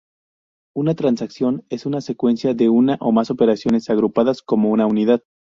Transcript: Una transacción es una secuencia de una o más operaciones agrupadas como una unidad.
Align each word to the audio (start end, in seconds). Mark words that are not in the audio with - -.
Una 0.75 0.95
transacción 0.95 1.63
es 1.69 1.85
una 1.85 2.01
secuencia 2.01 2.55
de 2.55 2.69
una 2.69 2.97
o 3.01 3.11
más 3.11 3.29
operaciones 3.29 3.87
agrupadas 3.91 4.41
como 4.41 4.71
una 4.71 4.87
unidad. 4.87 5.21